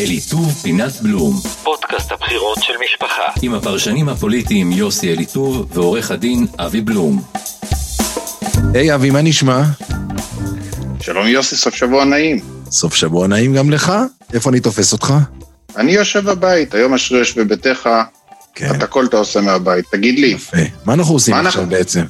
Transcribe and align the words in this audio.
אליטוב 0.00 0.52
פינת 0.62 0.92
בלום, 1.02 1.40
פודקאסט 1.62 2.12
הבחירות 2.12 2.58
של 2.62 2.72
משפחה. 2.84 3.22
עם 3.42 3.54
הפרשנים 3.54 4.08
הפוליטיים 4.08 4.72
יוסי 4.72 5.12
אליטוב 5.12 5.66
ועורך 5.74 6.10
הדין 6.10 6.46
אבי 6.58 6.80
בלום. 6.80 7.22
היי 8.74 8.94
אבי, 8.94 9.10
מה 9.10 9.22
נשמע? 9.22 9.62
שלום 11.00 11.26
יוסי, 11.26 11.56
סוף 11.56 11.74
שבוע 11.74 12.04
נעים. 12.04 12.40
סוף 12.70 12.94
שבוע 12.94 13.26
נעים 13.26 13.54
גם 13.54 13.70
לך? 13.70 13.92
איפה 14.32 14.50
אני 14.50 14.60
תופס 14.60 14.92
אותך? 14.92 15.14
אני 15.76 15.92
יושב 15.92 16.30
בבית, 16.30 16.74
היום 16.74 16.94
השרש 16.94 17.32
בביתך, 17.38 17.88
כן, 18.54 18.70
את 18.76 18.82
הכל 18.82 19.06
אתה 19.06 19.16
עושה 19.16 19.40
מהבית. 19.40 19.84
תגיד 19.92 20.18
לי, 20.18 20.26
יפה. 20.26 20.56
מה 20.84 20.92
אנחנו 20.94 21.14
עושים 21.14 21.34
מה 21.34 21.40
עכשיו 21.40 21.62
אנחנו- 21.62 21.76
בעצם? 21.76 22.04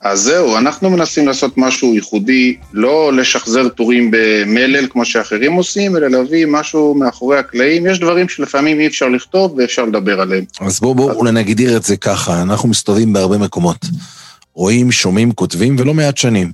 אז 0.00 0.20
זהו, 0.20 0.58
אנחנו 0.58 0.90
מנסים 0.90 1.26
לעשות 1.26 1.58
משהו 1.58 1.94
ייחודי, 1.94 2.56
לא 2.72 3.12
לשחזר 3.12 3.68
טורים 3.68 4.10
במלל 4.10 4.86
כמו 4.90 5.04
שאחרים 5.04 5.52
עושים, 5.52 5.96
אלא 5.96 6.08
להביא 6.08 6.46
משהו 6.46 6.94
מאחורי 6.94 7.38
הקלעים. 7.38 7.86
יש 7.86 8.00
דברים 8.00 8.28
שלפעמים 8.28 8.80
אי 8.80 8.86
אפשר 8.86 9.08
לכתוב 9.08 9.54
ואפשר 9.58 9.84
לדבר 9.84 10.20
עליהם. 10.20 10.44
אז 10.60 10.80
בואו 10.80 10.94
בואו 10.94 11.12
אולי 11.12 11.32
נגדיר 11.32 11.76
את 11.76 11.82
זה 11.82 11.96
ככה, 11.96 12.42
אנחנו 12.42 12.68
מסתובבים 12.68 13.12
בהרבה 13.12 13.38
מקומות. 13.38 13.86
רואים, 14.54 14.92
שומעים, 14.92 15.32
כותבים, 15.32 15.76
ולא 15.78 15.94
מעט 15.94 16.16
שנים. 16.16 16.52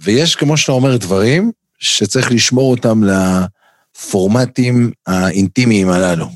ויש, 0.00 0.36
כמו 0.36 0.56
שאתה 0.56 0.72
אומר, 0.72 0.96
דברים 0.96 1.50
שצריך 1.78 2.32
לשמור 2.32 2.70
אותם 2.70 3.02
לפורמטים 3.04 4.90
האינטימיים 5.06 5.88
הללו. 5.90 6.26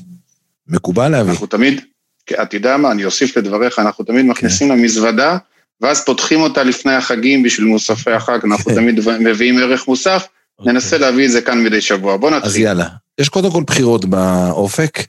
מקובל 0.67 1.07
להביא? 1.07 1.31
אנחנו 1.31 1.47
תמיד, 1.47 1.81
כן, 2.25 2.35
אתה 2.41 2.55
יודע 2.55 2.77
מה, 2.77 2.91
אני 2.91 3.05
אוסיף 3.05 3.37
לדבריך, 3.37 3.79
אנחנו 3.79 4.05
תמיד 4.05 4.25
מכניסים 4.25 4.71
למזוודה, 4.71 5.37
ואז 5.81 6.05
פותחים 6.05 6.41
אותה 6.41 6.63
לפני 6.63 6.93
החגים 6.93 7.43
בשביל 7.43 7.67
מוספי 7.67 8.11
החג, 8.11 8.39
אנחנו 8.43 8.71
כן. 8.71 8.75
תמיד 8.75 8.99
מביאים 9.19 9.57
ערך 9.57 9.87
מוסף, 9.87 10.27
ננסה 10.65 10.97
להביא 10.97 11.25
את 11.25 11.31
זה 11.31 11.41
כאן 11.41 11.63
מדי 11.63 11.81
שבוע. 11.81 12.17
בוא 12.17 12.29
אז 12.29 12.35
נתחיל. 12.35 12.61
יאללה. 12.61 12.87
יש 13.19 13.29
קודם 13.29 13.51
כל 13.51 13.63
בחירות 13.67 14.05
באופק. 14.05 14.99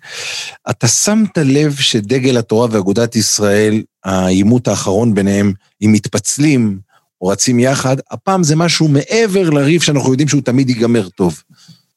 אתה 0.71 0.89
שמת 0.89 1.39
לב 1.39 1.75
שדגל 1.75 2.37
התורה 2.37 2.69
ואגודת 2.71 3.17
ישראל, 3.17 3.83
העימות 4.05 4.69
האחרון 4.69 5.15
ביניהם, 5.15 5.53
אם 5.83 5.93
מתפצלים 5.93 6.79
או 7.21 7.27
רצים 7.27 7.61
יחד, 7.61 7.97
הפעם 8.11 8.43
זה 8.43 8.57
משהו 8.57 8.89
מעבר 8.89 9.51
לריב 9.51 9.83
שאנחנו 9.83 10.11
יודעים 10.11 10.29
שהוא 10.29 10.43
תמיד 10.43 10.69
ייגמר 10.69 11.09
טוב. 11.09 11.43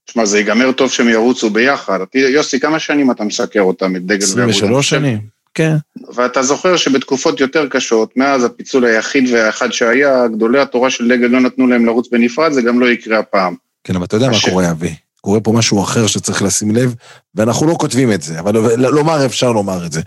תשמע, 0.05 0.25
זה 0.25 0.37
ייגמר 0.37 0.71
טוב 0.71 0.91
שהם 0.91 1.09
ירוצו 1.09 1.49
ביחד. 1.49 1.99
יוסי, 2.13 2.59
כמה 2.59 2.79
שנים 2.79 3.11
אתה 3.11 3.23
מסקר 3.23 3.61
אותם, 3.61 3.95
את 3.95 4.05
דגל 4.05 4.25
ואגודה? 4.25 4.45
23 4.45 4.89
שנים. 4.89 5.32
כן. 5.53 5.75
ואתה 6.15 6.43
זוכר 6.43 6.77
שבתקופות 6.77 7.39
יותר 7.39 7.67
קשות, 7.67 8.17
מאז 8.17 8.43
הפיצול 8.43 8.85
היחיד 8.85 9.29
והאחד 9.33 9.71
שהיה, 9.71 10.27
גדולי 10.27 10.59
התורה 10.59 10.89
של 10.89 11.07
דגל 11.07 11.27
לא 11.27 11.39
נתנו 11.39 11.67
להם 11.67 11.85
לרוץ 11.85 12.07
בנפרד, 12.11 12.51
זה 12.51 12.61
גם 12.61 12.79
לא 12.79 12.85
יקרה 12.85 13.19
הפעם. 13.19 13.55
כן, 13.83 13.95
אבל 13.95 14.05
אתה 14.05 14.15
יודע 14.15 14.29
מה. 14.29 14.37
קורה, 14.49 14.71
אבי. 14.71 14.95
קורה 15.21 15.39
פה 15.39 15.51
משהו 15.51 15.83
אחר 15.83 16.07
שצריך 16.07 16.41
לשים 16.41 16.71
לב, 16.71 16.95
ואנחנו 17.35 17.67
לא 17.67 17.75
כותבים 17.79 18.11
את 18.11 18.21
זה, 18.21 18.39
אבל 18.39 18.57
לומר 18.77 19.25
אפשר 19.25 19.51
לומר 19.51 19.85
את 19.85 19.91
זה. 19.91 20.01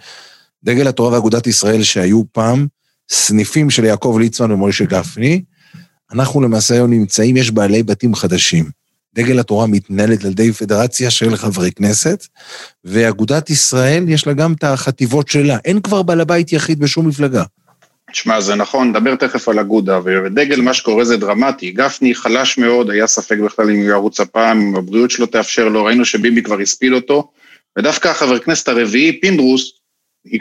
דגל 0.65 0.89
התורה 0.89 1.13
ואגודת 1.13 1.47
ישראל 1.47 1.83
שהיו 1.83 2.23
פעם 2.33 2.67
סניפים 3.11 3.71
של 3.71 3.85
יעקב 3.85 4.17
ליצמן 4.21 4.53
ומוישה 4.53 4.85
גפני, 4.85 5.43
אנחנו 6.13 6.41
למעשה 6.41 6.75
היום 6.75 6.91
נמצאים, 6.91 7.37
יש 7.37 7.51
בעלי 7.51 7.83
בתים 7.83 8.15
חדשים. 8.15 8.71
דגל 9.17 9.39
התורה 9.39 9.67
מתנהלת 9.67 10.25
על 10.25 10.31
ידי 10.31 10.53
פדרציה 10.53 11.11
של 11.11 11.37
חברי 11.37 11.73
כנסת, 11.73 12.27
ואגודת 12.85 13.51
ישראל 13.51 14.05
יש 14.09 14.27
לה 14.27 14.33
גם 14.33 14.53
את 14.53 14.65
החטיבות 14.65 15.29
שלה. 15.29 15.59
אין 15.65 15.81
כבר 15.81 16.03
בעל 16.03 16.21
הבית 16.21 16.53
יחיד 16.53 16.79
בשום 16.79 17.09
מפלגה. 17.09 17.43
תשמע, 18.13 18.41
זה 18.41 18.55
נכון, 18.55 18.89
נדבר 18.89 19.15
תכף 19.15 19.49
על 19.49 19.59
אגודה, 19.59 20.01
ודגל, 20.05 20.61
מה 20.61 20.75
שקורה 20.75 21.05
זה 21.05 21.17
דרמטי. 21.17 21.71
גפני 21.71 22.15
חלש 22.15 22.59
מאוד, 22.59 22.91
היה 22.91 23.07
ספק 23.07 23.39
בכלל 23.39 23.71
אם 23.71 23.77
הוא 23.77 23.85
ירוץ 23.85 24.21
הפעם, 24.21 24.61
אם 24.61 24.77
הבריאות 24.77 25.11
שלו 25.11 25.27
תאפשר 25.27 25.69
לו, 25.69 25.85
ראינו 25.85 26.05
שביבי 26.05 26.43
כבר 26.43 26.61
הספיל 26.61 26.95
אותו, 26.95 27.31
ודווקא 27.79 28.09
החבר 28.09 28.39
כנסת 28.39 28.69
הרביעי, 28.69 29.21
פינדרוס, 29.21 29.73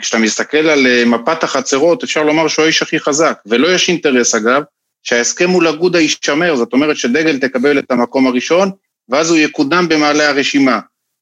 כשאתה 0.00 0.18
מסתכל 0.18 0.56
על 0.56 0.86
אה, 0.86 1.04
מפת 1.04 1.44
החצרות, 1.44 2.04
אפשר 2.04 2.22
לומר 2.22 2.48
שהוא 2.48 2.64
האיש 2.64 2.82
הכי 2.82 3.00
חזק, 3.00 3.38
ולא 3.46 3.68
יש 3.68 3.88
אינטרס 3.88 4.34
אגב, 4.34 4.62
שההסכם 5.06 5.50
מול 5.50 5.68
אגודה 5.68 6.00
יישמר, 6.00 6.56
זאת 6.56 6.72
אומרת 6.72 6.96
שדגל 6.96 7.38
תקבל 7.38 7.78
את 7.78 7.90
המקום 7.90 8.26
הראשון, 8.26 8.70
ואז 9.08 9.30
הוא 9.30 9.38
יקודם 9.38 9.88
במעלה 9.88 10.28
הרשימה. 10.28 10.80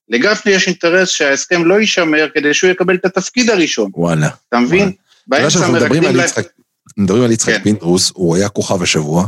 לגפני 0.08 0.52
יש 0.52 0.66
אינטרס 0.66 1.08
שההסכם 1.08 1.64
לא 1.64 1.80
יישמר 1.80 2.28
כדי 2.34 2.54
שהוא 2.54 2.70
יקבל 2.70 2.94
את 2.94 3.04
התפקיד 3.04 3.50
הראשון, 3.50 3.90
וואלה. 3.94 4.28
אתה 4.48 4.58
מבין? 4.58 4.92
באמצע 5.26 5.68
מרקדים. 5.68 6.02
יצחק, 6.20 6.46
מדברים 6.96 7.22
על 7.22 7.32
יצחק 7.32 7.52
כן. 7.52 7.62
פינדרוס, 7.62 8.12
הוא 8.14 8.36
היה 8.36 8.48
כוכב 8.48 8.82
השבוע. 8.82 9.26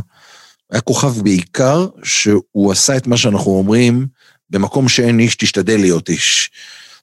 היה 0.71 0.81
כוכב 0.81 1.21
בעיקר 1.21 1.87
שהוא 2.03 2.71
עשה 2.71 2.97
את 2.97 3.07
מה 3.07 3.17
שאנחנו 3.17 3.51
אומרים, 3.51 4.05
במקום 4.49 4.89
שאין 4.89 5.19
איש, 5.19 5.35
תשתדל 5.35 5.79
להיות 5.79 6.09
איש. 6.09 6.51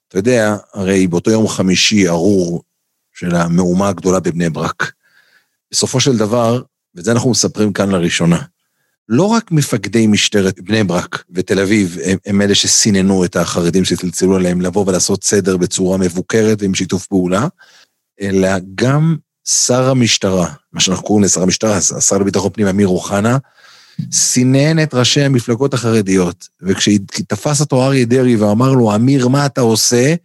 אתה 0.07 0.17
יודע, 0.17 0.55
הרי 0.73 1.07
באותו 1.07 1.31
יום 1.31 1.47
חמישי 1.47 2.07
ארור 2.07 2.63
של 3.13 3.35
המהומה 3.35 3.89
הגדולה 3.89 4.19
בבני 4.19 4.49
ברק. 4.49 4.91
בסופו 5.71 5.99
של 5.99 6.17
דבר, 6.17 6.61
ואת 6.95 7.05
זה 7.05 7.11
אנחנו 7.11 7.29
מספרים 7.29 7.73
כאן 7.73 7.89
לראשונה, 7.89 8.41
לא 9.09 9.23
רק 9.23 9.51
מפקדי 9.51 10.07
משטרת 10.07 10.61
בני 10.61 10.83
ברק 10.83 11.23
ותל 11.31 11.59
אביב 11.59 11.97
הם, 12.05 12.17
הם 12.25 12.41
אלה 12.41 12.55
שסיננו 12.55 13.25
את 13.25 13.35
החרדים 13.35 13.85
שצלצלו 13.85 14.35
עליהם 14.35 14.61
לבוא 14.61 14.85
ולעשות 14.87 15.23
סדר 15.23 15.57
בצורה 15.57 15.97
מבוקרת 15.97 16.61
ועם 16.61 16.73
שיתוף 16.73 17.07
פעולה, 17.07 17.47
אלא 18.21 18.49
גם 18.75 19.15
שר 19.47 19.89
המשטרה, 19.89 20.53
מה 20.73 20.79
שאנחנו 20.79 21.03
קוראים 21.03 21.23
לשר 21.25 21.41
המשטרה, 21.41 21.77
השר 21.77 22.17
לביטחון 22.17 22.49
פנים 22.53 22.67
אמיר 22.67 22.87
אוחנה, 22.87 23.37
סינן 24.11 24.83
את 24.83 24.93
ראשי 24.93 25.21
המפלגות 25.21 25.73
החרדיות, 25.73 26.47
וכשתפס 26.61 27.61
אותו 27.61 27.85
אריה 27.85 28.05
דרעי 28.05 28.35
ואמר 28.35 28.71
לו, 28.71 28.95
אמיר, 28.95 29.27
מה 29.27 29.45
אתה 29.45 29.61
עושה? 29.61 30.15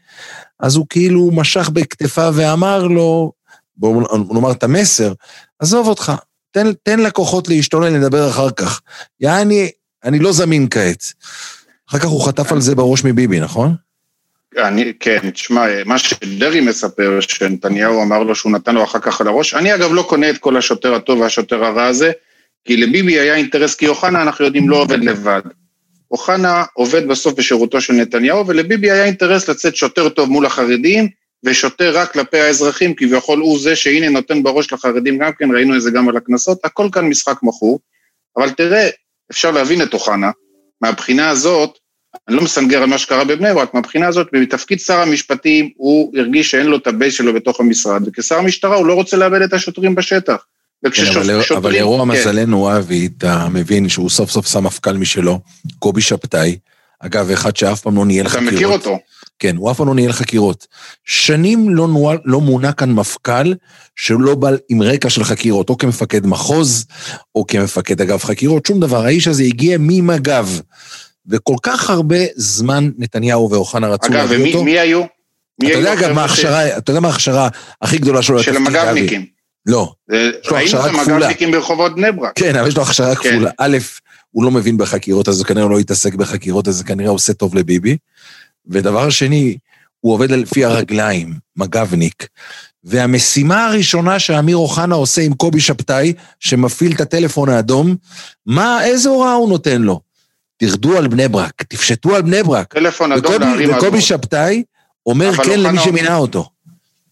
אז 0.61 0.77
הוא 0.77 0.87
כאילו 0.89 1.31
משך 1.33 1.69
בכתפיו 1.69 2.33
ואמר 2.37 2.87
לו, 2.87 3.33
בואו 3.77 4.01
נאמר 4.35 4.53
את 4.53 4.63
המסר, 4.63 5.13
עזוב 5.59 5.87
אותך, 5.87 6.13
תן, 6.51 6.73
תן 6.83 7.01
לכוחות 7.01 7.49
להשתולל, 7.49 7.89
נדבר 7.89 8.29
אחר 8.29 8.51
כך. 8.51 8.81
יעני, 9.21 9.71
אני 10.05 10.19
לא 10.19 10.33
זמין 10.33 10.67
כעת. 10.71 11.05
אחר 11.91 11.99
כך 11.99 12.05
הוא 12.05 12.27
חטף 12.27 12.53
על 12.53 12.61
זה 12.61 12.75
בראש 12.75 13.05
מביבי, 13.05 13.41
נכון? 13.41 13.75
אני, 14.59 14.93
כן, 15.01 15.31
תשמע, 15.31 15.67
מה 15.85 15.99
שדרעי 15.99 16.61
מספר, 16.61 17.19
שנתניהו 17.21 18.03
אמר 18.03 18.23
לו 18.23 18.35
שהוא 18.35 18.53
נתן 18.53 18.75
לו 18.75 18.85
אחר 18.85 18.99
כך 18.99 19.21
על 19.21 19.29
הראש, 19.29 19.55
אני 19.55 19.75
אגב 19.75 19.93
לא 19.93 20.03
קונה 20.03 20.31
את 20.31 20.39
כל 20.39 20.57
השוטר 20.57 20.95
הטוב 20.95 21.21
והשוטר 21.21 21.65
הרע 21.65 21.85
הזה, 21.85 22.13
כי 22.65 22.77
לביבי 22.77 23.21
היה 23.21 23.35
אינטרס, 23.35 23.75
כי 23.75 23.89
אוחנה, 23.89 24.23
אנחנו 24.23 24.45
יודעים, 24.45 24.71
לא 24.71 24.77
עובד 24.77 25.05
לבד. 25.05 25.41
אוחנה 26.11 26.65
עובד 26.75 27.09
בסוף 27.09 27.35
בשירותו 27.35 27.81
של 27.81 27.93
נתניהו, 27.93 28.47
ולביבי 28.47 28.91
היה 28.91 29.05
אינטרס 29.05 29.49
לצאת 29.49 29.77
שוטר 29.77 30.09
טוב 30.09 30.31
מול 30.31 30.47
החרדים, 30.47 31.09
ושוטר 31.45 31.99
רק 31.99 32.13
כלפי 32.13 32.39
האזרחים, 32.39 32.95
כביכול 32.95 33.39
הוא 33.39 33.61
זה 33.61 33.77
שהנה 33.77 34.09
נותן 34.09 34.43
בראש 34.43 34.73
לחרדים 34.73 35.19
גם 35.19 35.31
כן, 35.39 35.51
ראינו 35.55 35.77
את 35.77 35.83
זה 35.83 35.91
גם 35.91 36.09
על 36.09 36.17
הקנסות, 36.17 36.65
הכל 36.65 36.89
כאן 36.93 37.05
משחק 37.05 37.37
מכור. 37.43 37.81
אבל 38.37 38.51
תראה, 38.51 38.89
אפשר 39.31 39.51
להבין 39.51 39.83
את 39.83 39.95
אוחנה, 39.95 40.31
מהבחינה 40.81 41.29
הזאת, 41.29 41.79
אני 42.29 42.37
לא 42.37 42.43
מסנגר 42.43 42.83
על 42.83 42.89
מה 42.89 42.99
שקרה 42.99 43.25
בבני 43.25 43.55
ברק, 43.55 43.75
מהבחינה 43.75 44.09
הזאת, 44.09 44.29
בתפקיד 44.33 44.81
שר 44.81 45.01
המשפטים 45.01 45.71
הוא 45.77 46.13
הרגיש 46.19 46.51
שאין 46.51 46.67
לו 46.67 46.77
את 46.77 46.87
ה 46.87 46.92
base 46.92 47.15
שלו 47.15 47.35
בתוך 47.35 47.61
המשרד, 47.61 48.03
וכשר 48.07 48.35
המשטרה 48.35 48.77
הוא 48.77 48.87
לא 48.87 48.95
רוצה 48.95 49.17
לאבד 49.17 49.43
את 49.43 49.53
השוטרים 49.53 49.95
בשטח. 49.95 50.45
כן, 50.93 51.03
אבל, 51.57 51.75
לרוע 51.75 52.05
מזלנו, 52.05 52.77
אבי, 52.77 53.09
אתה 53.19 53.49
מבין 53.49 53.89
שהוא 53.89 54.11
סוף 54.11 54.31
סוף 54.31 54.47
שם 54.47 54.65
מפכ"ל 54.65 54.93
משלו, 54.93 55.41
קובי 55.79 56.01
שבתאי, 56.01 56.59
אגב, 57.01 57.31
אחד 57.31 57.57
שאף 57.57 57.81
פעם 57.81 57.97
לא 57.97 58.07
ניהל 58.07 58.27
אתה 58.27 58.35
חקירות. 58.35 58.55
מכיר 58.55 58.69
אותו. 58.69 58.99
כן, 59.41 59.57
הוא 59.57 59.71
אף 59.71 59.77
פעם 59.77 59.87
לא 59.89 59.95
ניהל 59.95 60.13
חקירות. 60.13 60.67
שנים 61.05 61.71
לא, 61.71 61.89
נועל, 61.89 62.19
לא 62.25 62.41
מונה 62.41 62.73
כאן 62.73 62.93
מפכ"ל 62.93 63.55
שלא 63.97 64.35
בא 64.35 64.51
עם 64.69 64.83
רקע 64.83 65.11
של 65.11 65.25
חקירות, 65.25 65.71
או 65.71 65.79
כמפקד 65.79 66.27
מחוז, 66.27 66.87
או 67.35 67.47
כמפקד 67.47 68.01
אגף 68.01 68.25
חקירות, 68.25 68.67
שום 68.67 68.81
דבר. 68.81 69.05
האיש 69.05 69.29
הזה 69.29 69.43
הגיע 69.43 69.77
ממג"ב, 69.81 70.47
וכל 71.29 71.57
כך 71.63 71.91
הרבה 71.91 72.17
זמן 72.37 72.91
נתניהו 72.99 73.51
ואוחנה 73.51 73.89
רצו 73.89 74.07
אגב, 74.07 74.17
להביא 74.17 74.37
ומי 74.39 74.53
אותו. 74.53 74.65
מי 74.65 74.79
היו? 74.79 75.03
מי 75.63 75.69
אתה 75.71 75.79
היו 75.79 75.89
יודע 75.89 76.03
גם 76.03 76.15
מה 76.15 76.23
ההכשרה, 76.23 76.79
אתה 76.79 76.91
יודע 76.91 77.01
מה 77.01 77.09
ההכשרה 77.09 77.49
הכי 77.83 77.99
גדולה 77.99 78.23
שלו 78.23 78.43
של? 78.43 78.57
המג"בניקים. 78.57 79.27
לא, 79.67 79.93
זה- 80.11 80.31
לו 80.45 80.57
ראינו 80.57 80.65
הכשרה 80.65 80.87
את 80.87 80.93
כפולה. 80.93 81.17
המג"בניקים 81.17 81.51
ברחובות 81.51 81.95
בני 81.95 82.13
ברק. 82.13 82.33
כן, 82.35 82.57
אבל 82.57 82.69
יש 82.69 82.77
לו 82.77 82.83
הכשרה 82.83 83.15
כן. 83.17 83.31
כפולה. 83.31 83.51
א', 83.59 83.79
הוא 84.31 84.45
לא 84.45 84.51
מבין 84.51 84.77
בחקירות, 84.77 85.29
אז 85.29 85.39
הוא 85.39 85.47
כנראה 85.47 85.69
לא 85.69 85.81
יתעסק 85.81 86.15
בחקירות, 86.15 86.69
אז 86.69 86.83
כנראה 86.83 87.11
עושה 87.11 87.33
טוב 87.33 87.55
לביבי. 87.55 87.97
ודבר 88.71 89.11
שני, 89.11 89.57
הוא 90.01 90.15
עובד 90.15 90.31
לפי 90.31 90.65
הרגליים, 90.65 91.35
מג"בניק. 91.57 92.27
והמשימה 92.85 93.67
הראשונה 93.67 94.19
שאמיר 94.19 94.57
אוחנה 94.57 94.95
עושה 94.95 95.23
עם 95.23 95.35
קובי 95.35 95.61
שבתאי, 95.61 96.13
שמפעיל 96.41 96.93
את 96.93 97.01
הטלפון 97.01 97.49
האדום, 97.49 97.97
מה, 98.47 98.85
איזה 98.85 99.09
הוראה 99.09 99.33
הוא 99.33 99.49
נותן 99.49 99.83
לו? 99.83 100.01
תרדו 100.57 100.99
על 100.99 101.09
בני 101.09 101.29
ברק, 101.29 101.63
תפשטו 101.63 102.17
על 102.17 102.23
בני 102.23 102.43
ברק. 102.43 102.75
טלפון 102.75 103.13
אדום 103.13 103.33
וקובי, 103.33 103.45
לערים 103.45 103.77
וקובי. 103.77 104.01
שבתאי 104.01 104.63
אומר 105.07 105.33
כן 105.33 105.61
למי 105.61 105.79
שמינה 105.79 106.17
אותו. 106.17 106.49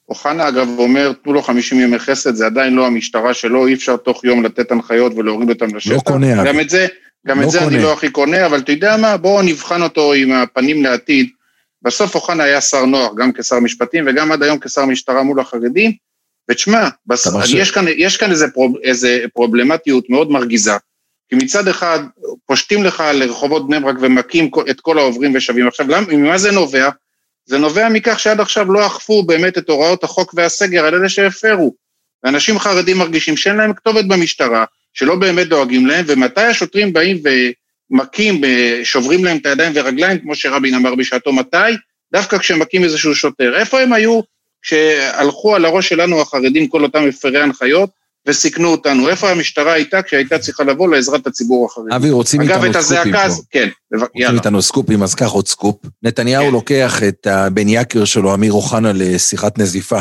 אוחנה 0.09 0.49
אגב 0.49 0.69
אומר, 0.79 1.13
תנו 1.25 1.33
לו 1.33 1.43
50 1.43 1.81
ימי 1.81 1.99
חסד, 1.99 2.35
זה 2.35 2.47
עדיין 2.47 2.75
לא 2.75 2.87
המשטרה 2.87 3.35
שלו, 3.35 3.67
אי 3.67 3.75
אפשר 3.75 3.97
תוך 3.97 4.25
יום 4.25 4.45
לתת 4.45 4.71
הנחיות 4.71 5.13
ולהוריד 5.17 5.49
אותם 5.49 5.77
לשטח. 5.77 5.93
לא 5.93 6.01
קונה, 6.01 6.45
גם. 6.45 6.61
את 6.61 6.71
זה, 6.71 6.87
גם 7.27 7.41
לא 7.41 7.45
את 7.45 7.51
זה 7.51 7.59
קונה. 7.59 7.71
אני 7.71 7.83
לא 7.83 7.93
הכי 7.93 8.11
קונה, 8.11 8.47
אבל 8.47 8.59
אתה 8.59 8.73
יודע 8.73 8.97
מה, 8.97 9.17
בואו 9.17 9.43
נבחן 9.43 9.83
אותו 9.83 10.13
עם 10.13 10.33
הפנים 10.33 10.83
לעתיד. 10.83 11.29
בסוף 11.83 12.15
אוחנה 12.15 12.45
היה 12.45 12.61
שר 12.61 12.85
נוח, 12.85 13.13
גם 13.17 13.33
כשר 13.33 13.61
משפטים 13.61 14.05
וגם 14.07 14.33
עד 14.33 14.43
היום 14.43 14.59
כשר 14.59 14.85
משטרה 14.85 15.23
מול 15.23 15.41
החרדים, 15.41 15.93
ותשמע, 16.51 16.89
בס... 17.07 17.27
יש 17.55 17.71
כאן, 17.71 17.85
יש 17.97 18.17
כאן 18.17 18.31
איזה, 18.31 18.51
פרוב, 18.51 18.77
איזה 18.83 19.25
פרובלמטיות 19.35 20.11
מאוד 20.11 20.31
מרגיזה. 20.31 20.73
כי 21.29 21.37
מצד 21.37 21.69
אחד, 21.69 21.99
פושטים 22.47 22.85
לך 22.85 23.03
לרחובות 23.15 23.69
בני 23.69 23.81
ברק 23.81 23.97
ומכים 24.01 24.51
את 24.71 24.81
כל 24.81 24.99
העוברים 24.99 25.35
ושבים. 25.35 25.69
עכשיו, 25.69 25.89
למה, 25.89 26.07
ממה 26.13 26.39
זה 26.39 26.53
נובע? 26.53 26.89
זה 27.47 27.59
נובע 27.59 27.89
מכך 27.89 28.21
שעד 28.21 28.41
עכשיו 28.41 28.73
לא 28.73 28.87
אכפו 28.87 29.23
באמת 29.23 29.59
את 29.59 29.69
הוראות 29.69 30.05
החוק 30.05 30.35
והסגר 30.37 30.85
על 30.85 30.95
אלה 30.95 31.09
שהפרו. 31.09 31.75
ואנשים 32.25 32.59
חרדים 32.59 32.99
מרגישים 32.99 33.37
שאין 33.37 33.57
להם 33.57 33.73
כתובת 33.73 34.05
במשטרה, 34.05 34.65
שלא 34.93 35.17
באמת 35.17 35.49
דואגים 35.49 35.87
להם, 35.87 36.05
ומתי 36.09 36.41
השוטרים 36.41 36.93
באים 36.93 37.17
ומכים, 37.17 37.53
ב- 37.93 38.81
שוברים 38.85 39.25
להם 39.25 39.37
את 39.37 39.47
הידיים 39.47 39.73
ורגליים, 39.75 40.19
כמו 40.19 40.35
שרבין 40.35 40.75
אמר 40.75 40.95
בשעתו, 40.95 41.33
מתי? 41.33 41.57
דווקא 42.13 42.39
כשמכים 42.39 42.85
איזשהו 42.85 43.15
שוטר. 43.15 43.57
איפה 43.59 43.81
הם 43.81 43.93
היו 43.93 44.21
כשהלכו 44.63 45.55
על 45.57 45.65
הראש 45.65 45.89
שלנו 45.89 46.21
החרדים, 46.21 46.69
כל 46.69 46.83
אותם 46.83 47.05
מפרי 47.09 47.43
הנחיות, 47.43 47.91
וסיכנו 48.27 48.69
אותנו? 48.69 49.09
איפה 49.09 49.31
המשטרה 49.31 49.73
הייתה 49.73 50.03
כשהייתה 50.03 50.39
צריכה 50.39 50.65
לבוא 50.65 50.89
לעזרת 50.89 51.27
הציבור 51.27 51.67
החרדי? 51.67 51.97
אבי, 51.97 52.11
רוצים 52.11 52.41
אגב, 52.41 52.51
איתנו 52.65 52.67
את 52.79 52.83
סקופים 52.85 52.99
הזעקה, 52.99 53.19
פה. 53.19 53.25
הז- 53.25 53.43
כן, 53.51 53.69
בבק- 53.93 54.01
רוצים 54.03 54.23
יאללה. 54.23 54.39
איתנו 54.39 54.63
סקופים, 54.63 55.03
אז 55.03 55.15
קח 55.15 55.29
עוד 55.31 55.49
סקופ. 55.49 55.77
נתניהו 56.03 56.45
כן. 56.47 56.53
לוקח 56.53 57.03
את 57.09 57.27
הבן 57.27 57.69
יקר 57.69 58.05
שלו, 58.05 58.35
אמיר 58.35 58.53
אוחנה, 58.53 58.93
לשיחת 58.95 59.59
נזיפה 59.59 60.01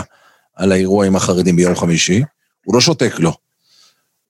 על 0.56 0.72
האירוע 0.72 1.06
עם 1.06 1.16
החרדים 1.16 1.56
ביום 1.56 1.76
חמישי. 1.76 2.22
הוא 2.66 2.76
לא 2.76 2.82
שותק 2.82 3.20
לו. 3.20 3.34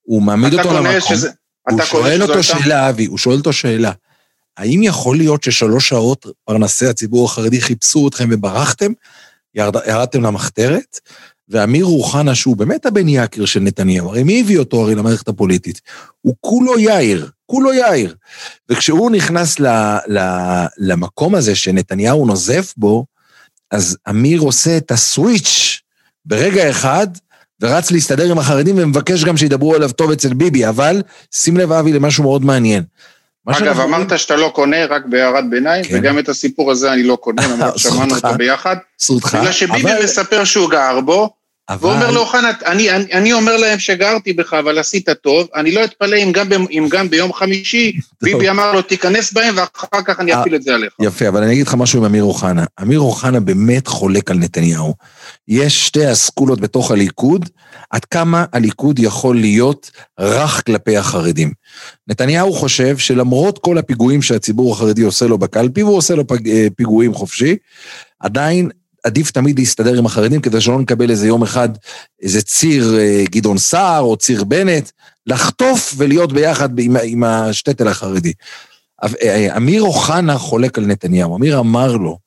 הוא 0.02 0.22
מעמיד 0.22 0.54
אותו 0.54 0.74
למקום. 0.74 1.00
שזה... 1.02 1.30
הוא 1.70 1.82
שואל 1.82 2.22
אותו 2.22 2.44
שאלה, 2.44 2.90
אבי, 2.90 3.06
הוא 3.06 3.18
שואל 3.18 3.38
אותו 3.38 3.54
שאלה. 3.54 3.92
האם 4.58 4.84
יכול 4.84 5.18
להיות 5.18 5.44
ששלוש 5.44 5.90
שעות 5.90 6.26
פרנסי 6.46 6.88
הציבור 6.88 7.26
החרדי 7.26 7.62
חיפשו 7.62 8.08
אתכם 8.08 8.30
וברחתם? 8.32 8.92
ירד, 9.56 9.76
ירדתם 9.88 10.24
למחתרת? 10.24 11.00
ואמיר 11.50 11.86
אוחנה, 11.86 12.36
שהוא 12.36 12.58
באמת 12.58 12.86
הבן 12.86 13.08
יקר 13.08 13.46
של 13.46 13.60
נתניהו, 13.60 14.10
הרי 14.10 14.24
מי 14.24 14.42
הביא 14.42 14.60
אותו 14.60 14.82
הרי 14.82 14.96
למערכת 14.96 15.28
הפוליטית? 15.28 15.82
הוא 16.22 16.36
כולו 16.40 16.80
יאיר, 16.80 17.30
כולו 17.46 17.74
יאיר. 17.74 18.16
וכשהוא 18.70 19.12
נכנס 19.12 19.60
ל, 19.60 19.68
ל, 20.08 20.20
למקום 20.78 21.36
הזה 21.36 21.56
שנתניהו 21.56 22.26
נוזף 22.26 22.74
בו, 22.78 23.06
אז 23.72 23.98
אמיר 24.10 24.42
עושה 24.42 24.78
את 24.78 24.92
הסוויץ' 24.92 25.82
ברגע 26.26 26.70
אחד, 26.70 27.08
ורץ 27.62 27.92
להסתדר 27.92 28.32
עם 28.32 28.38
החרדים 28.38 28.76
ומבקש 28.80 29.24
גם 29.24 29.38
שידברו 29.38 29.76
עליו 29.76 29.92
טוב 29.92 30.12
אצל 30.12 30.34
ביבי, 30.34 30.68
אבל 30.70 31.02
שים 31.36 31.58
לב, 31.58 31.72
אבי, 31.72 31.94
למשהו 31.94 32.24
מאוד 32.24 32.46
מעניין. 32.46 32.84
אגב, 33.48 33.80
אמרת 33.80 34.20
שאתה 34.20 34.36
לא 34.36 34.52
קונה, 34.56 34.86
רק 34.86 35.02
בהערת 35.06 35.50
ביניים, 35.50 35.84
כן. 35.84 35.96
וגם 36.00 36.20
את 36.20 36.30
הסיפור 36.30 36.72
הזה 36.72 36.94
אני 36.94 37.04
לא 37.04 37.16
קונה, 37.16 37.48
למרות 37.48 37.78
זכותך. 37.84 38.16
אותו 38.26 38.38
ביחד. 38.38 38.76
זכותך, 39.02 39.38
בגלל 39.42 39.52
שביבי 39.52 39.94
אבל- 39.94 40.04
מספר 40.04 40.44
שהוא 40.44 40.70
גר 40.70 41.00
בו, 41.02 41.30
ואומר 41.80 42.06
אבל- 42.06 42.14
לאוחנה, 42.14 42.52
אני, 42.66 42.92
אני, 42.92 43.14
אני 43.14 43.34
אומר 43.34 43.58
להם 43.58 43.80
שגרתי 43.80 44.34
בך, 44.34 44.54
אבל 44.54 44.80
עשית 44.80 45.10
טוב, 45.10 45.48
אני 45.56 45.72
לא 45.72 45.84
אתפלא 45.84 46.16
אם 46.16 46.32
גם, 46.32 46.50
ב- 46.50 46.54
אם 46.54 46.88
גם 46.92 47.10
ביום 47.10 47.34
חמישי 47.34 47.92
ביבי 48.24 48.50
אמר 48.50 48.74
לו, 48.74 48.82
תיכנס 48.82 49.34
בהם, 49.34 49.56
ואחר 49.58 50.02
כך 50.06 50.20
אני 50.20 50.34
אה, 50.34 50.42
אפיל 50.42 50.56
את 50.56 50.64
זה 50.64 50.74
עליך. 50.76 50.94
יפה, 51.02 51.28
אבל 51.28 51.44
אני 51.44 51.54
אגיד 51.54 51.68
לך 51.68 51.74
משהו 51.74 52.00
עם 52.00 52.06
אמיר 52.06 52.24
אוחנה. 52.24 52.64
אמיר 52.82 53.00
אוחנה 53.00 53.40
באמת 53.40 53.88
חולק 53.88 54.32
על 54.32 54.38
נתניהו. 54.38 54.94
יש 55.48 55.88
שתי 55.88 56.12
אסכולות 56.12 56.60
בתוך 56.62 56.92
הליכוד, 56.92 57.50
עד 57.90 58.06
כמה 58.06 58.46
הליכוד 58.54 59.00
יכול 59.00 59.36
להיות 59.36 59.92
רך 60.20 60.64
כלפי 60.66 60.98
החרדים. 60.98 61.52
נתניהו 62.08 62.54
חושב 62.54 62.98
שלמרות 62.98 63.60
כל 63.60 63.78
הפיגועים 63.78 64.22
שהציבור 64.22 64.74
החרדי 64.74 65.02
עושה 65.02 65.26
לו 65.26 65.38
בקלפי, 65.38 65.84
והוא 65.84 65.98
עושה 65.98 66.16
לו 66.16 66.24
אה, 66.48 66.68
פיגועים 66.76 67.14
חופשי, 67.14 67.56
עדיין 68.20 68.70
עדיף 69.08 69.32
תמיד 69.32 69.60
להסתדר 69.60 69.98
עם 69.98 70.06
החרדים, 70.06 70.42
כדי 70.42 70.62
שלא 70.62 70.80
נקבל 70.80 71.10
איזה 71.10 71.28
יום 71.28 71.44
אחד 71.44 71.70
איזה 72.22 72.42
ציר 72.42 72.98
אה, 73.00 73.24
גדעון 73.32 73.58
סער 73.58 74.02
או 74.02 74.18
ציר 74.18 74.44
בנט, 74.44 74.90
לחטוף 75.28 75.94
ולהיות 75.98 76.34
ביחד 76.34 76.80
עם, 76.80 76.96
עם 77.04 77.24
השטטל 77.24 77.88
החרדי. 77.88 78.34
אבל, 79.04 79.16
אה, 79.24 79.58
אמיר 79.58 79.82
אוחנה 79.82 80.38
חולק 80.38 80.78
על 80.78 80.86
נתניהו. 80.86 81.38
אמיר 81.38 81.60
אמר 81.60 81.98
לו 81.98 82.18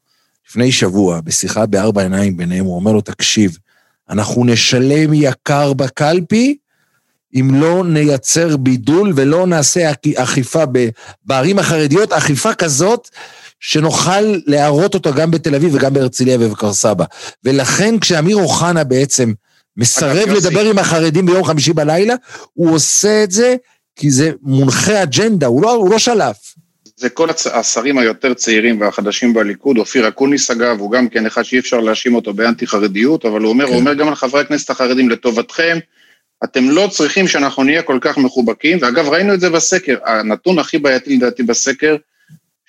לפני 0.48 0.72
שבוע, 0.72 1.20
בשיחה 1.20 1.66
בארבע 1.66 2.02
עיניים 2.02 2.36
ביניהם, 2.36 2.64
הוא 2.64 2.76
אומר 2.76 2.92
לו, 2.92 3.00
תקשיב, 3.00 3.58
אנחנו 4.10 4.44
נשלם 4.44 5.14
יקר 5.14 5.72
בקלפי 5.72 6.56
אם 7.34 7.50
לא 7.60 7.84
נייצר 7.86 8.56
בידול 8.56 9.12
ולא 9.16 9.46
נעשה 9.46 9.90
אכ- 9.90 10.16
אכיפה 10.16 10.62
בערים 11.24 11.58
החרדיות, 11.58 12.12
אכיפה 12.12 12.54
כזאת 12.54 13.08
שנוכל 13.60 14.20
להראות 14.46 14.94
אותה 14.94 15.10
גם 15.10 15.30
בתל 15.30 15.54
אביב 15.54 15.74
וגם 15.74 15.94
בהרצליה 15.94 16.36
ובכפר 16.40 16.72
סבא. 16.72 17.04
ולכן 17.44 17.98
כשאמיר 17.98 18.36
אוחנה 18.36 18.84
בעצם 18.84 19.32
מסרב 19.76 20.28
יוסי- 20.28 20.46
לדבר 20.46 20.70
עם 20.70 20.78
החרדים 20.78 21.26
ביום 21.26 21.44
חמישי 21.44 21.72
בלילה, 21.72 22.14
הוא 22.54 22.74
עושה 22.74 23.24
את 23.24 23.30
זה 23.30 23.56
כי 23.96 24.10
זה 24.10 24.30
מונחה 24.42 25.02
אג'נדה, 25.02 25.46
הוא 25.46 25.62
לא, 25.62 25.70
הוא 25.74 25.90
לא 25.90 25.98
שלף. 25.98 26.36
זה 26.96 27.08
כל 27.08 27.30
הצ- 27.30 27.50
השרים 27.52 27.98
היותר 27.98 28.34
צעירים 28.34 28.80
והחדשים 28.80 29.34
בליכוד, 29.34 29.78
אופיר 29.78 30.08
אקוניס 30.08 30.50
אגב, 30.50 30.80
הוא 30.80 30.90
גם 30.92 31.08
כן 31.08 31.26
אחד 31.26 31.42
שאי 31.42 31.58
אפשר 31.58 31.80
להאשים 31.80 32.14
אותו 32.14 32.32
באנטי 32.34 32.66
חרדיות, 32.66 33.24
אבל 33.24 33.40
הוא 33.40 33.48
אומר, 33.50 33.64
כן. 33.66 33.70
הוא 33.72 33.80
אומר 33.80 33.94
גם 33.94 34.08
על 34.08 34.14
חברי 34.14 34.40
הכנסת 34.40 34.70
החרדים 34.70 35.10
לטובתכם, 35.10 35.78
אתם 36.44 36.70
לא 36.70 36.88
צריכים 36.90 37.28
שאנחנו 37.28 37.64
נהיה 37.64 37.82
כל 37.82 37.98
כך 38.00 38.18
מחובקים, 38.18 38.78
ואגב 38.82 39.08
ראינו 39.08 39.34
את 39.34 39.40
זה 39.40 39.50
בסקר, 39.50 39.96
הנתון 40.06 40.58
הכי 40.58 40.78
בעייתי 40.78 41.16
לדעתי 41.16 41.42
בסקר, 41.42 41.96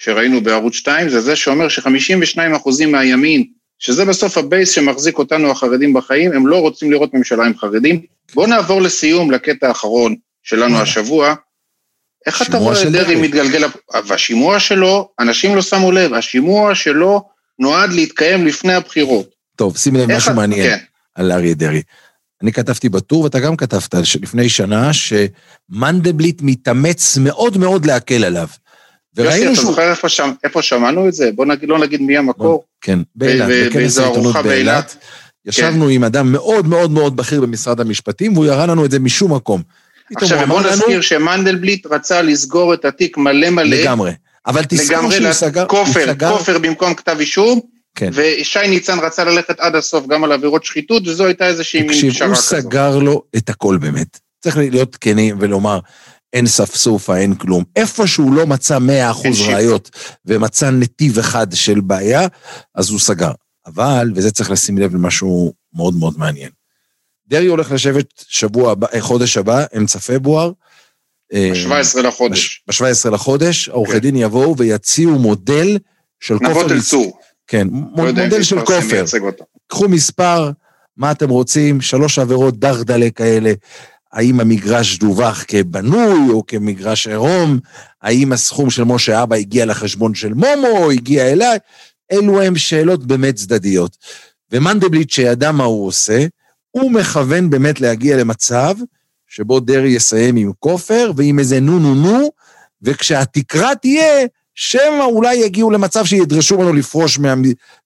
שראינו 0.03 0.42
בערוץ 0.42 0.74
2, 0.74 1.09
זה 1.09 1.21
זה 1.21 1.36
שאומר 1.36 1.69
ש-52% 1.69 2.86
מהימין, 2.88 3.45
שזה 3.80 4.06
בסוף 4.06 4.38
ה 4.38 4.44
base 4.44 4.69
שמחזיק 4.69 5.18
אותנו 5.18 5.51
החרדים 5.51 5.94
בחיים, 5.94 6.31
הם 6.31 6.48
לא 6.48 6.57
רוצים 6.57 6.92
לראות 6.92 7.13
ממשלה 7.13 7.45
עם 7.45 7.57
חרדים. 7.57 8.01
בואו 8.33 8.48
נעבור 8.48 8.81
לסיום, 8.81 9.31
לקטע 9.31 9.68
האחרון 9.68 10.15
שלנו. 10.44 10.80
השבוע. 10.80 11.33
איך 12.25 12.42
אתה 12.42 12.57
רואה 12.57 12.81
את 12.81 12.88
דרעי. 12.88 13.15
מתגלגל, 13.15 13.63
והשימוע 14.07 14.59
שלו, 14.59 15.09
אנשים 15.19 15.56
לא 15.56 15.62
שמו 15.62 15.92
לב, 15.92 16.13
השימוע 16.13 16.75
שלו 16.75 17.21
נועד 17.59 17.94
להתקיים 17.94 18.47
לפני 18.47 18.74
הבחירות. 18.74 19.30
טוב, 19.56 19.77
שים 19.77 19.95
לב 19.95 20.12
משהו 20.12 20.33
מעניין 20.33 20.63
כן. 20.63 20.83
על 21.15 21.31
אריה 21.31 21.54
דרעי. 21.54 21.81
אני 22.44 22.51
כתבתי 22.54 22.89
בטור, 22.89 23.24
ואתה 23.24 23.39
גם 23.39 23.56
כתבת 23.56 23.94
לפני 24.21 24.50
שנה, 24.50 24.92
שמנדלבליט 24.94 26.42
מתאמץ 26.42 27.18
מאוד 27.18 27.57
מאוד 27.57 27.86
להקל 27.86 28.24
עליו. 28.24 28.47
יוסי, 29.18 29.30
וראינו 29.30 29.52
אתה 29.52 29.56
שהוא... 29.56 29.66
זוכר 29.72 29.90
איפה, 29.90 30.08
איפה 30.44 30.62
שמענו 30.62 31.08
את 31.08 31.13
זה? 31.13 31.30
בוא 31.35 31.45
נגיד, 31.45 31.69
לא 31.69 31.80
נגיד 31.80 32.02
מי 32.02 32.18
המקור. 32.18 32.64
כן, 32.81 33.00
באילת, 33.16 33.50
בכנס 33.50 33.97
העיתונות 33.97 34.35
באילת. 34.44 34.95
ישבנו 35.45 35.88
עם 35.88 36.04
אדם 36.04 36.31
מאוד 36.31 36.68
מאוד 36.68 36.92
מאוד 36.92 37.16
בכיר 37.16 37.42
במשרד 37.42 37.80
המשפטים, 37.80 38.33
והוא 38.33 38.45
יראה 38.45 38.66
לנו 38.66 38.85
את 38.85 38.92
זה 38.92 39.00
משום 39.00 39.33
מקום. 39.33 39.62
עכשיו, 40.16 40.40
הוא 40.40 40.45
בוא 40.47 40.59
אמר 40.59 40.68
לנו, 40.68 40.76
נזכיר 40.76 41.02
שמנדלבליט 41.02 41.85
רצה 41.85 42.21
לסגור 42.21 42.74
את 42.74 42.85
התיק 42.85 43.18
מלא 43.18 43.50
מלא. 43.50 43.78
לגמרי. 43.78 44.12
אבל 44.47 44.64
תזכור 44.69 45.12
שהוא 45.12 45.31
סגר... 45.31 45.62
הוא 45.62 45.69
כופר, 45.69 46.06
סגר- 46.06 46.38
כופר 46.38 46.57
במקום 46.57 46.94
כתב 46.94 47.16
אישום, 47.19 47.59
כן. 47.95 48.09
ושי 48.14 48.68
ניצן 48.68 49.00
רצה 49.00 49.24
ללכת 49.24 49.59
עד 49.59 49.76
הסוף 49.76 50.07
גם 50.07 50.24
על 50.24 50.31
עבירות 50.31 50.64
שחיתות, 50.64 51.07
וזו 51.07 51.26
הייתה 51.26 51.47
איזושהי 51.47 51.81
מין 51.81 51.92
תקשיב, 51.92 52.14
פשרה 52.14 52.28
הוא 52.28 52.35
כזאת. 52.35 52.45
סגר 52.45 52.97
לו 52.97 53.24
את 53.38 53.50
הכל 53.50 53.78
באמת. 53.78 54.19
צריך 54.40 54.57
להיות 54.57 54.97
כנים 55.02 55.38
ולומר, 55.40 55.80
אין 56.33 56.47
ספסופה, 56.47 57.18
אין 57.18 57.35
כלום. 57.35 57.64
איפה 57.76 58.07
שהוא 58.07 58.33
לא 58.33 58.47
מצא 58.47 58.78
100% 58.78 58.81
אין 59.23 59.33
שיט. 59.33 59.47
ראיות 59.47 59.90
ומצא 60.26 60.69
נתיב 60.69 61.19
אחד 61.19 61.47
של 61.54 61.81
בעיה, 61.81 62.28
אז 62.76 62.90
הוא 62.90 63.00
סגר. 63.00 63.31
אבל, 63.66 64.11
וזה 64.16 64.31
צריך 64.31 64.52
לשים 64.52 64.78
לב 64.78 64.95
למשהו 64.95 65.54
מאוד 65.73 65.95
מאוד 65.95 66.14
מעניין. 66.18 66.50
דרעי 67.28 67.47
הולך 67.47 67.71
לשבת 67.71 68.23
שבוע 68.28 68.71
הבא, 68.71 68.88
אה, 68.94 69.02
חודש 69.02 69.38
הבא, 69.38 69.66
אמצע 69.78 70.00
פברואר. 70.00 70.52
אה, 71.33 71.52
ב-17 71.54 72.02
לחודש. 72.02 72.64
ב-17 72.68 73.09
לחודש, 73.09 73.69
עורכי 73.69 73.94
כן. 73.94 74.00
דין 74.00 74.16
יבואו 74.16 74.57
ויציעו 74.57 75.19
מודל 75.19 75.78
של 76.19 76.38
כופר... 76.38 76.50
נבות 76.50 76.71
אל. 76.71 76.81
צור. 76.81 77.19
כן, 77.47 77.68
לא 77.95 78.06
מודל 78.06 78.44
של 78.44 78.66
כופר. 78.66 79.04
קחו 79.68 79.90
מספר, 79.90 80.52
מה 80.97 81.11
אתם 81.11 81.30
רוצים, 81.30 81.81
שלוש 81.81 82.19
עבירות 82.19 82.59
דרדלה 82.59 83.09
כאלה, 83.09 83.54
האם 84.13 84.39
המגרש 84.39 84.97
דווח 84.97 85.44
כבנוי 85.47 86.30
או 86.30 86.45
כמגרש 86.47 87.07
עירום, 87.07 87.59
האם 88.01 88.33
הסכום 88.33 88.69
של 88.69 88.83
משה 88.83 89.23
אבא 89.23 89.35
הגיע 89.35 89.65
לחשבון 89.65 90.15
של 90.15 90.33
מומו 90.33 90.68
או 90.68 90.91
הגיע 90.91 91.31
אליי, 91.31 91.57
אלו 92.11 92.41
הם 92.41 92.57
שאלות 92.57 93.06
באמת 93.06 93.35
צדדיות. 93.35 93.97
ומנדלבליט, 94.51 95.09
שידע 95.09 95.51
מה 95.51 95.63
הוא 95.63 95.87
עושה, 95.87 96.25
הוא 96.71 96.91
מכוון 96.91 97.49
באמת 97.49 97.81
להגיע 97.81 98.18
למצב 98.18 98.75
שבו 99.27 99.59
דרעי 99.59 99.89
יסיים 99.89 100.35
עם 100.35 100.51
כופר 100.59 101.11
ועם 101.15 101.39
איזה 101.39 101.59
נו 101.59 101.80
נו 101.80 101.95
נו, 101.95 102.31
וכשהתקרה 102.81 103.75
תהיה, 103.75 104.25
שמא 104.56 105.03
אולי 105.03 105.35
יגיעו 105.35 105.71
למצב 105.71 106.06
שידרשו 106.06 106.57
ממנו 106.57 106.73
לפרוש 106.73 107.19
מה, 107.19 107.33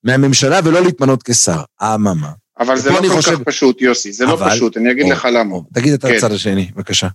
מהממשלה 0.04 0.60
ולא 0.64 0.82
להתמנות 0.82 1.24
כשר. 1.24 1.62
אממה. 1.82 2.32
אבל 2.60 2.78
זה 2.78 2.90
לא 2.92 2.96
כל 2.98 3.10
חושב- 3.10 3.32
כך 3.36 3.42
פשוט, 3.44 3.82
יוסי, 3.82 4.12
זה 4.12 4.26
לא 4.26 4.34
אבל- 4.34 4.50
פשוט, 4.50 4.78
אני 4.78 4.92
אגיד 4.92 5.06
או, 5.06 5.12
לך 5.12 5.28
למה. 5.34 5.56
או, 5.56 5.64
תגיד 5.74 5.94
את 5.94 6.06
כן. 6.06 6.16
הצד 6.16 6.32
השני, 6.32 6.68
בבקשה. 6.76 7.08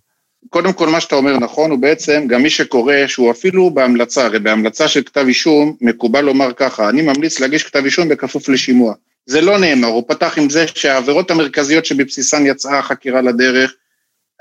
קודם 0.50 0.72
כל, 0.72 0.88
מה 0.88 1.00
שאתה 1.00 1.14
אומר 1.16 1.38
נכון, 1.38 1.70
הוא 1.70 1.78
בעצם, 1.78 2.24
גם 2.28 2.42
מי 2.42 2.50
שקורא, 2.50 2.94
שהוא 3.06 3.30
אפילו 3.30 3.70
בהמלצה, 3.70 4.24
הרי 4.24 4.38
בהמלצה 4.38 4.88
של 4.88 5.02
כתב 5.02 5.24
אישום, 5.28 5.76
מקובל 5.80 6.20
לומר 6.20 6.52
ככה, 6.56 6.88
אני 6.88 7.02
ממליץ 7.02 7.40
להגיש 7.40 7.62
כתב 7.62 7.82
אישום 7.84 8.08
בכפוף 8.08 8.48
לשימוע. 8.48 8.94
זה 9.26 9.40
לא 9.40 9.58
נאמר, 9.58 9.88
הוא 9.88 10.04
פתח 10.08 10.38
עם 10.38 10.50
זה 10.50 10.64
שהעבירות 10.74 11.30
המרכזיות 11.30 11.84
שבבסיסן 11.84 12.46
יצאה 12.46 12.78
החקירה 12.78 13.20
לדרך, 13.22 13.74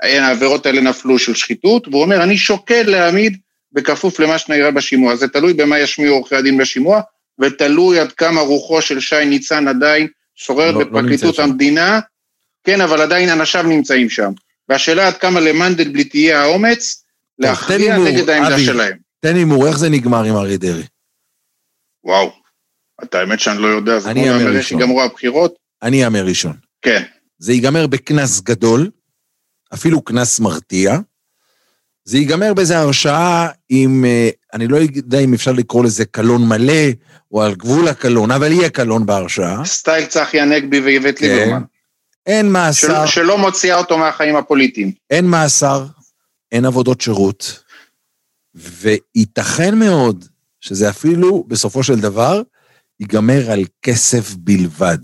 העבירות 0.02 0.66
האלה 0.66 0.80
נפלו 0.80 1.18
של 1.18 1.34
שחיתות, 1.34 1.88
והוא 1.88 2.02
אומר, 2.02 2.22
אני 2.22 2.36
שוקל 2.38 2.82
להעמיד 2.82 3.36
בכפוף 3.72 4.20
למה 4.20 4.38
שנראה 4.38 4.70
בשימוע. 4.70 5.16
זה 5.16 5.28
תלוי 5.28 5.52
במה 5.52 5.78
ישמיעו 5.78 6.14
עורכי 6.14 6.36
הדין 6.36 6.58
בשימוע, 6.58 7.00
ותלוי 7.38 7.98
עד 7.98 8.12
כמה 8.12 8.40
רוחו 8.40 8.82
של 8.82 9.00
שי 9.00 9.24
ניצן 9.24 9.68
עדיין 9.68 10.06
שוררת 10.40 10.74
לא- 10.74 10.80
לא 10.80 10.86
בפרקליטות 10.86 11.34
שם. 11.34 11.42
המדינה, 11.42 12.00
כן, 12.64 12.80
אבל 12.80 13.00
עדיין 13.00 13.28
אנשיו 13.28 13.62
נמצאים 13.62 14.10
שם. 14.10 14.32
והשאלה 14.68 15.06
עד 15.06 15.16
כמה 15.16 15.40
למנדלבליט 15.40 16.14
יהיה 16.14 16.42
האומץ 16.42 17.04
להכריע 17.38 17.98
נגד 17.98 18.28
העמדה 18.28 18.54
אבי. 18.54 18.64
שלהם. 18.64 18.98
תן 19.20 19.36
הימור, 19.36 19.66
איך 19.68 19.78
זה 19.78 19.88
נגמר 19.88 20.24
עם 20.24 20.36
אריה 20.36 20.56
דרעי? 20.56 20.82
וואו, 22.04 22.32
את 23.02 23.14
האמת 23.14 23.40
שאני 23.40 23.58
לא 23.58 23.66
יודע, 23.66 23.98
זה 23.98 24.10
כמו 24.12 24.24
להמר 24.26 24.56
איך. 24.56 24.72
ייגמרו 24.72 25.02
הבחירות. 25.02 25.54
אני 25.82 26.04
אאמר 26.04 26.24
ראשון. 26.24 26.56
כן, 26.82 27.02
זה 27.38 27.52
ייגמר 27.52 27.86
בקנס 27.86 28.40
גדול, 28.40 28.90
אפילו 29.74 30.02
קנס 30.02 30.40
מרתיע. 30.40 30.98
זה 32.04 32.18
ייגמר 32.18 32.54
באיזו 32.54 32.74
הרשעה 32.74 33.48
עם, 33.68 34.04
אה, 34.04 34.30
אני 34.52 34.66
לא 34.66 34.76
יודע 34.76 35.18
אם 35.18 35.34
אפשר 35.34 35.52
לקרוא 35.52 35.84
לזה 35.84 36.04
קלון 36.04 36.48
מלא, 36.48 36.82
או 37.32 37.42
על 37.42 37.54
גבול 37.54 37.88
הקלון, 37.88 38.30
אבל 38.30 38.52
יהיה 38.52 38.70
קלון 38.70 39.06
בהרשעה. 39.06 39.64
סטייל 39.64 40.06
צחי 40.06 40.40
הנגבי 40.40 40.80
ואיווט 40.80 41.18
כן. 41.18 41.26
ליברמן. 41.26 41.62
אין 42.26 42.46
של- 42.46 42.52
מאסר, 42.52 43.06
שלא 43.06 43.38
מוציאה 43.38 43.76
אותו 43.78 43.98
מהחיים 43.98 44.36
הפוליטיים. 44.36 44.92
אין 45.10 45.26
מאסר, 45.26 45.86
אין 46.52 46.64
עבודות 46.64 47.00
שירות, 47.00 47.62
וייתכן 48.54 49.78
מאוד 49.78 50.24
שזה 50.60 50.90
אפילו, 50.90 51.44
בסופו 51.48 51.82
של 51.82 52.00
דבר, 52.00 52.42
ייגמר 53.00 53.50
על 53.50 53.64
כסף 53.82 54.34
בלבד. 54.34 54.98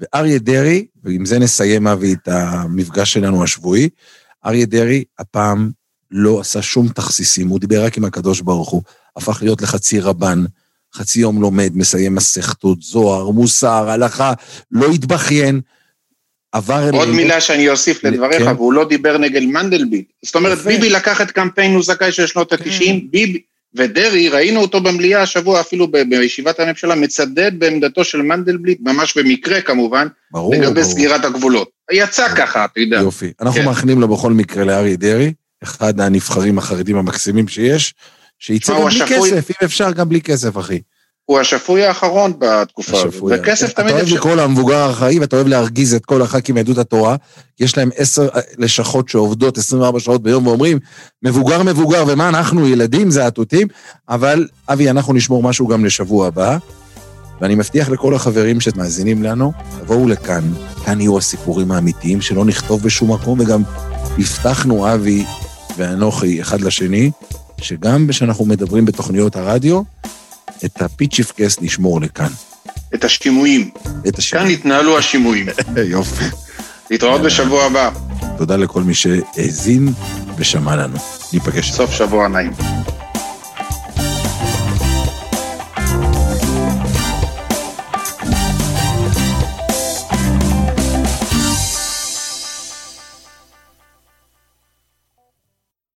ואריה 0.00 0.38
דרעי, 0.38 0.86
ועם 1.04 1.24
זה 1.26 1.38
נסיים, 1.38 1.86
אבי, 1.86 2.12
את 2.12 2.28
המפגש 2.28 3.12
שלנו 3.12 3.44
השבועי, 3.44 3.88
אריה 4.46 4.66
דרעי 4.66 5.04
הפעם 5.18 5.70
לא 6.10 6.40
עשה 6.40 6.62
שום 6.62 6.88
תכסיסים, 6.88 7.48
הוא 7.48 7.60
דיבר 7.60 7.84
רק 7.84 7.96
עם 7.96 8.04
הקדוש 8.04 8.40
ברוך 8.40 8.68
הוא, 8.70 8.82
הפך 9.16 9.38
להיות 9.42 9.62
לחצי 9.62 10.00
רבן, 10.00 10.44
חצי 10.94 11.20
יום 11.20 11.42
לומד, 11.42 11.70
מסיים 11.74 12.14
מסכתות, 12.14 12.82
זוהר, 12.82 13.30
מוסר, 13.30 13.90
הלכה, 13.90 14.32
לא 14.70 14.86
התבכיין, 14.90 15.60
עבר... 16.52 16.90
עוד 16.92 17.08
אל- 17.08 17.14
מילה 17.14 17.40
שאני 17.40 17.68
אוסיף 17.68 18.04
לדבריך, 18.04 18.42
כן. 18.42 18.54
והוא 18.56 18.72
לא 18.72 18.88
דיבר 18.88 19.18
נגד 19.18 19.42
מנדלבליט. 19.42 20.08
זאת 20.24 20.34
אומרת, 20.34 20.58
יפה. 20.58 20.68
ביבי 20.68 20.90
לקח 20.90 21.20
את 21.20 21.30
קמפיין 21.30 21.74
הוא 21.74 21.82
זכאי 21.82 22.12
של 22.12 22.26
שנות 22.26 22.52
כן. 22.54 22.70
ה-90, 22.70 22.92
ביבי, 23.10 23.40
ודרעי, 23.74 24.28
ראינו 24.28 24.60
אותו 24.60 24.80
במליאה 24.80 25.22
השבוע, 25.22 25.60
אפילו 25.60 25.88
ב- 25.88 26.02
בישיבת 26.10 26.60
הממשלה, 26.60 26.94
מצדד 26.94 27.52
בעמדתו 27.58 28.04
של 28.04 28.22
מנדלבליט, 28.22 28.78
ממש 28.80 29.18
במקרה 29.18 29.60
כמובן, 29.60 30.06
ברור, 30.30 30.54
לגבי 30.54 30.74
ברור. 30.74 30.84
סגירת 30.84 31.24
הגבולות. 31.24 31.68
יצא 31.92 32.28
ככה, 32.34 32.64
אתה 32.64 32.80
יודע. 32.80 32.96
יופי. 32.96 33.32
אנחנו 33.40 33.60
כן. 33.60 33.64
מאחלים 33.66 34.00
לו 34.00 34.08
בכל 34.08 34.32
מקרה 34.32 34.64
לאריה 34.64 34.96
דרעי, 34.96 35.32
אחד 35.62 36.00
הנבחרים 36.00 36.58
החרדים 36.58 36.96
המקסימים 36.96 37.48
שיש, 37.48 37.94
תשמע, 38.38 38.76
גם 38.78 38.88
בלי 38.88 39.02
השפוי. 39.02 39.30
כסף, 39.30 39.50
אם 39.50 39.64
אפשר 39.64 39.92
גם 39.92 40.08
בלי 40.08 40.20
כסף, 40.20 40.58
אחי. 40.58 40.80
הוא 41.24 41.40
השפוי 41.40 41.84
האחרון 41.84 42.32
בתקופה 42.38 43.02
הזאת. 43.02 43.22
וכסף 43.30 43.70
אתה 43.70 43.82
תמיד 43.82 43.92
אוהב 43.92 44.04
אפשר. 44.04 44.16
לקרוא 44.16 44.34
לו 44.34 44.42
המבוגר 44.42 44.76
האחראי, 44.76 45.18
ואתה 45.18 45.36
אוהב 45.36 45.46
להרגיז 45.46 45.94
את 45.94 46.04
כל 46.04 46.22
הח"כים 46.22 46.54
מיהדות 46.54 46.78
התורה, 46.78 47.16
כי 47.56 47.64
יש 47.64 47.76
להם 47.76 47.90
עשר 47.96 48.28
לשכות 48.58 49.08
שעובדות 49.08 49.58
24 49.58 50.00
שעות 50.00 50.22
ביום 50.22 50.46
ואומרים, 50.46 50.78
מבוגר 51.22 51.62
מבוגר, 51.62 52.04
ומה 52.08 52.28
אנחנו, 52.28 52.68
ילדים, 52.68 53.10
זה 53.10 53.26
התותים, 53.26 53.68
אבל 54.08 54.46
אבי, 54.68 54.90
אנחנו 54.90 55.14
נשמור 55.14 55.42
משהו 55.42 55.66
גם 55.66 55.84
לשבוע 55.84 56.26
הבא, 56.26 56.58
ואני 57.40 57.54
מבטיח 57.54 57.88
לכל 57.88 58.14
החברים 58.14 58.60
שמאזינים 58.60 59.22
לנו, 59.22 59.52
תבואו 59.80 60.08
לכאן, 60.08 60.44
כאן 60.84 61.00
יהיו 61.00 61.18
הסיפורים 61.18 61.70
האמיתיים 61.72 62.20
שלא 62.20 62.44
נכתוב 62.44 62.82
בשום 62.82 63.12
מקום, 63.12 63.40
וגם 63.40 63.62
הבטחנו, 64.18 64.94
אבי 64.94 65.24
ואנוכי, 65.76 66.42
אחד 66.42 66.60
לשני, 66.60 67.10
שגם 67.60 68.06
כשאנחנו 68.08 68.44
מדברים 68.44 68.84
בתוכניות 68.84 69.36
הרדיו, 69.36 69.82
את 70.64 70.82
הפיצ'יפקס 70.82 71.60
נשמור 71.60 72.00
לכאן. 72.00 72.30
את 72.94 73.04
השימועים. 73.04 73.70
את 74.08 74.18
השם. 74.18 74.36
כאן 74.36 74.46
התנהלו 74.46 74.98
השימועים. 74.98 75.46
יופי. 75.76 76.24
להתראות 76.90 77.20
בשבוע 77.20 77.64
הבא. 77.64 77.90
תודה 78.38 78.56
לכל 78.56 78.82
מי 78.82 78.94
שהאזין 78.94 79.92
ושמע 80.36 80.76
לנו. 80.76 80.96
ניפגש. 81.32 81.72
סוף 81.72 81.92
שבוע 81.92 82.28
נעים. 82.28 82.52